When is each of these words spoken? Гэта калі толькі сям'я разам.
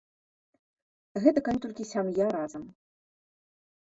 Гэта 1.25 1.39
калі 1.47 1.59
толькі 1.67 1.87
сям'я 1.93 2.27
разам. 2.37 2.63